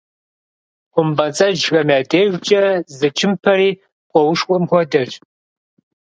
Хъумпӏэцӏэджхэм 0.93 1.87
я 1.97 1.99
дежкӏэ 2.09 2.63
зы 2.97 3.07
чымпэри 3.17 3.69
пкъоушхуэм 4.05 4.63
хуэдэщ. 4.69 5.11